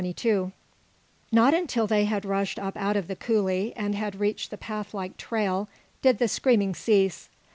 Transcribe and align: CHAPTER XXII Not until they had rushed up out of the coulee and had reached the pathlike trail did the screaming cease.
CHAPTER 0.03 0.13
XXII 0.45 0.51
Not 1.31 1.53
until 1.53 1.85
they 1.85 2.05
had 2.05 2.25
rushed 2.25 2.57
up 2.57 2.75
out 2.75 2.97
of 2.97 3.07
the 3.07 3.15
coulee 3.15 3.71
and 3.75 3.93
had 3.93 4.19
reached 4.19 4.49
the 4.49 4.57
pathlike 4.57 5.15
trail 5.15 5.69
did 6.01 6.17
the 6.17 6.27
screaming 6.27 6.73
cease. 6.73 7.29